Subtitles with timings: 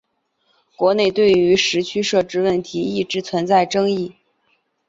[0.77, 4.15] 国内对于时区设置问题一直存在争议。